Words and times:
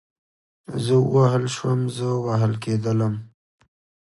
زه 0.85 0.95
ووهل 1.11 1.45
شوم, 1.55 1.79
زه 1.97 2.07
وهل 2.25 2.53
کېدلم 2.63 3.13